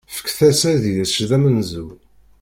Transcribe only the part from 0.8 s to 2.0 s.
yečč d amenzu.